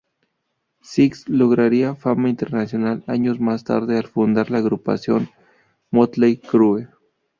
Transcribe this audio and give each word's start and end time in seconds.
Sixx 0.83 1.27
lograría 1.29 1.93
fama 1.93 2.27
internacional 2.27 3.03
años 3.05 3.39
más 3.39 3.63
tarde 3.63 3.99
al 3.99 4.07
fundar 4.07 4.49
la 4.49 4.57
agrupación 4.57 5.29
Mötley 5.91 6.37
Crüe. 6.37 6.87